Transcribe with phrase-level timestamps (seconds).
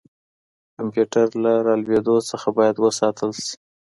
[0.77, 3.53] کمپيوټر له رالوېدلو څخه بايد وساتل سي.